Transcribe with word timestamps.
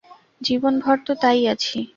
জীবনভর 0.41 0.97
তো 1.05 1.13
তাই 1.15 1.39
আছি। 1.47 1.77